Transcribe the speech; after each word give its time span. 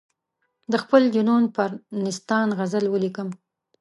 د 0.71 0.73
خپل 0.83 1.01
جنون 1.13 1.43
پر 1.55 1.69
نیستان 2.03 2.47
غزل 2.57 2.85
ولیکم. 2.89 3.29